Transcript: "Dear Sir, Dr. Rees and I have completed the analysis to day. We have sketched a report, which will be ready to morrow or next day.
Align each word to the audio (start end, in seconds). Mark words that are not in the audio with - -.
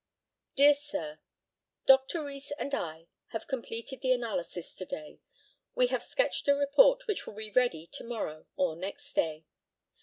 "Dear 0.55 0.73
Sir, 0.73 1.19
Dr. 1.85 2.23
Rees 2.25 2.51
and 2.57 2.73
I 2.73 3.05
have 3.33 3.45
completed 3.45 4.01
the 4.01 4.13
analysis 4.13 4.73
to 4.77 4.85
day. 4.85 5.19
We 5.75 5.85
have 5.93 6.01
sketched 6.01 6.47
a 6.47 6.55
report, 6.55 7.05
which 7.05 7.27
will 7.27 7.35
be 7.35 7.51
ready 7.51 7.85
to 7.85 8.03
morrow 8.03 8.47
or 8.55 8.75
next 8.75 9.13
day. 9.13 9.45